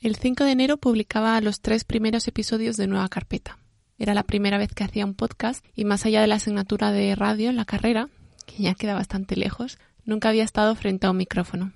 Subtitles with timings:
[0.00, 3.58] El 5 de enero publicaba los tres primeros episodios de Nueva Carpeta.
[3.98, 7.16] Era la primera vez que hacía un podcast y más allá de la asignatura de
[7.16, 8.08] radio en la carrera,
[8.46, 11.72] que ya queda bastante lejos, nunca había estado frente a un micrófono.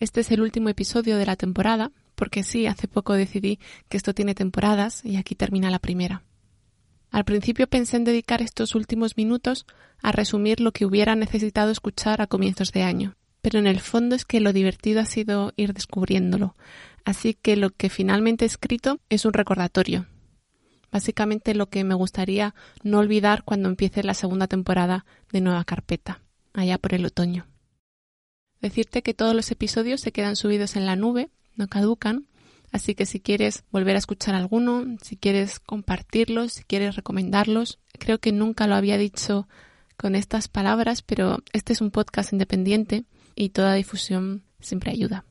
[0.00, 4.12] Este es el último episodio de la temporada, porque sí, hace poco decidí que esto
[4.12, 6.22] tiene temporadas y aquí termina la primera.
[7.10, 9.64] Al principio pensé en dedicar estos últimos minutos
[10.02, 14.14] a resumir lo que hubiera necesitado escuchar a comienzos de año, pero en el fondo
[14.14, 16.54] es que lo divertido ha sido ir descubriéndolo,
[17.04, 20.06] así que lo que finalmente he escrito es un recordatorio.
[20.90, 26.20] Básicamente lo que me gustaría no olvidar cuando empiece la segunda temporada de Nueva Carpeta,
[26.52, 27.46] allá por el otoño.
[28.60, 32.26] Decirte que todos los episodios se quedan subidos en la nube, no caducan,
[32.72, 38.18] así que si quieres volver a escuchar alguno, si quieres compartirlos, si quieres recomendarlos, creo
[38.18, 39.48] que nunca lo había dicho
[39.96, 45.24] con estas palabras, pero este es un podcast independiente y toda difusión siempre ayuda.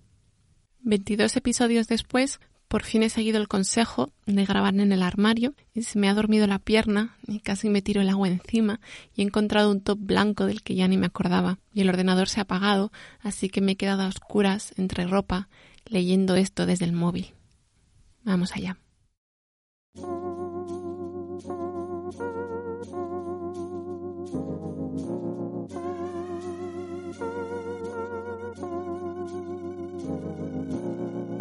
[0.82, 5.84] 22 episodios después, por fin he seguido el consejo de grabar en el armario y
[5.84, 8.80] se me ha dormido la pierna y casi me tiro el agua encima
[9.16, 12.30] y he encontrado un top blanco del que ya ni me acordaba y el ordenador
[12.30, 15.50] se ha apagado, así que me he quedado a oscuras entre ropa
[15.86, 17.34] leyendo esto desde el móvil.
[18.24, 18.78] Vamos allá.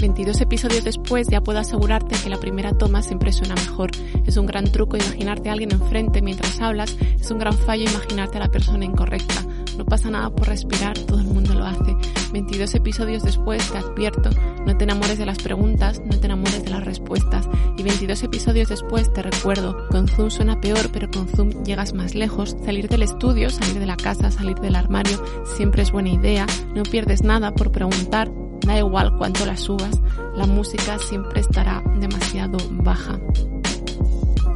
[0.09, 3.91] 22 episodios después ya puedo asegurarte que la primera toma siempre suena mejor.
[4.25, 8.39] Es un gran truco imaginarte a alguien enfrente mientras hablas, es un gran fallo imaginarte
[8.39, 9.45] a la persona incorrecta.
[9.77, 11.95] No pasa nada por respirar, todo el mundo lo hace.
[12.33, 14.31] 22 episodios después te advierto,
[14.67, 17.47] no te enamores de las preguntas, no te enamores de las respuestas.
[17.77, 22.15] Y 22 episodios después te recuerdo, con Zoom suena peor, pero con Zoom llegas más
[22.15, 22.57] lejos.
[22.65, 25.23] Salir del estudio, salir de la casa, salir del armario,
[25.57, 26.47] siempre es buena idea.
[26.75, 30.01] No pierdes nada por preguntar, Da igual cuánto la subas,
[30.35, 33.19] la música siempre estará demasiado baja.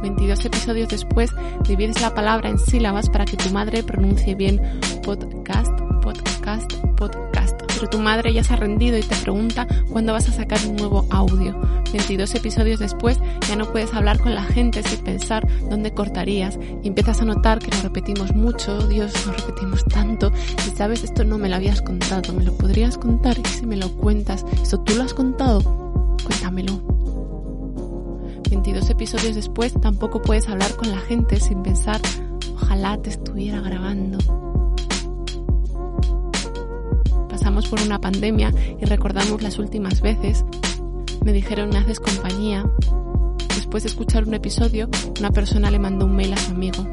[0.01, 1.31] 22 episodios después,
[1.67, 4.61] divides la palabra en sílabas para que tu madre pronuncie bien
[5.01, 5.71] podcast,
[6.01, 6.61] podcast,
[6.97, 7.52] podcast
[7.83, 10.77] pero tu madre ya se ha rendido y te pregunta cuándo vas a sacar un
[10.77, 11.53] nuevo audio.
[11.91, 16.87] 22 episodios después ya no puedes hablar con la gente sin pensar dónde cortarías y
[16.87, 20.31] empiezas a notar que lo repetimos mucho, Dios, lo repetimos tanto
[20.65, 23.75] y sabes, esto no me lo habías contado, me lo podrías contar y si me
[23.75, 25.61] lo cuentas, ¿esto tú lo has contado?
[26.23, 26.81] Cuéntamelo.
[28.49, 31.99] 22 episodios después tampoco puedes hablar con la gente sin pensar,
[32.55, 34.52] ojalá te estuviera grabando
[37.33, 40.45] pasamos por una pandemia y recordamos las últimas veces.
[41.25, 42.63] Me dijeron me haces compañía.
[43.55, 46.87] Después de escuchar un episodio, una persona le mandó un mail a su amigo.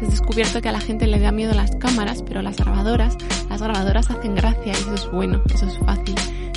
[0.00, 3.16] Has descubierto que a la gente le da miedo las cámaras, pero las grabadoras,
[3.50, 6.14] las grabadoras hacen gracia y eso es bueno, eso es fácil.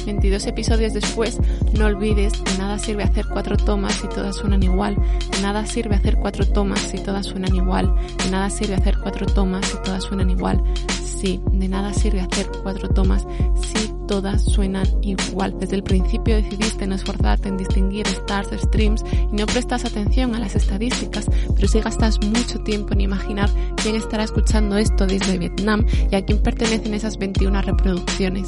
[0.07, 1.37] 22 episodios después,
[1.77, 5.95] no olvides, de nada sirve hacer cuatro tomas si todas suenan igual, de nada sirve
[5.95, 10.05] hacer cuatro tomas si todas suenan igual, de nada sirve hacer cuatro tomas si todas
[10.05, 10.63] suenan igual.
[11.03, 13.27] Sí, de nada sirve hacer cuatro tomas
[13.61, 15.59] si todas suenan igual.
[15.59, 20.39] Desde el principio decidiste no esforzarte en distinguir stars, streams y no prestas atención a
[20.39, 23.49] las estadísticas, pero sí gastas mucho tiempo en imaginar
[23.83, 28.47] quién estará escuchando esto desde Vietnam y a quién pertenecen esas 21 reproducciones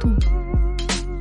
[0.00, 0.14] tú.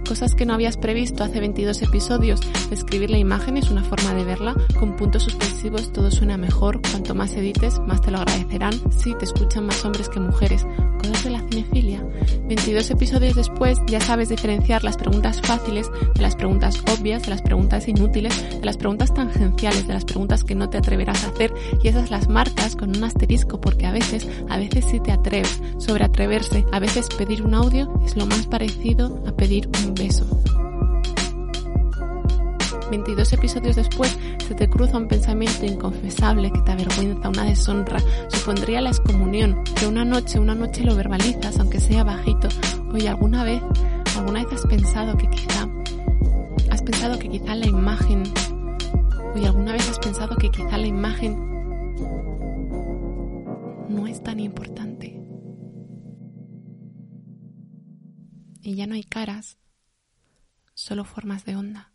[0.08, 2.42] Cosas que no habías previsto hace 22 episodios.
[2.70, 4.56] Escribir la imagen es una forma de verla.
[4.78, 6.82] Con puntos suspensivos todo suena mejor.
[6.82, 8.74] Cuanto más edites, más te lo agradecerán.
[8.92, 10.66] Sí, te escuchan más hombres que mujeres.
[11.02, 12.06] Cosas la cinefilia.
[12.48, 17.42] 22 episodios después ya sabes diferenciar las preguntas fáciles de las preguntas obvias, de las
[17.42, 21.54] preguntas inútiles, de las preguntas tangenciales, de las preguntas que no te atreverás a hacer.
[21.82, 25.60] Y esas las marcas con un asterisco porque a veces, a veces sí te atreves.
[25.80, 30.26] Sobre atreverse, a veces pedir un audio es lo más parecido a pedir un beso.
[32.92, 38.82] 22 episodios después se te cruza un pensamiento inconfesable que te avergüenza, una deshonra, supondría
[38.82, 42.50] la excomunión, que una noche, una noche lo verbalizas, aunque sea bajito.
[42.92, 43.62] Oye, ¿alguna vez,
[44.18, 45.70] alguna vez has pensado que quizá,
[46.70, 48.24] has pensado que quizá la imagen,
[49.34, 51.40] oye, ¿alguna vez has pensado que quizá la imagen
[53.88, 55.18] no es tan importante?
[58.62, 59.58] Y ya no hay caras,
[60.74, 61.91] solo formas de onda.